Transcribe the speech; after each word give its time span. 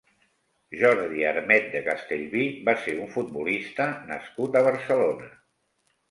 Jordi 0.77 1.25
Armet 1.31 1.67
de 1.75 1.81
Castellví 1.87 2.45
va 2.69 2.73
ser 2.85 2.95
un 3.03 3.11
futbolista 3.17 3.87
nascut 4.13 4.57
a 4.57 4.63
Barcelona. 4.69 5.29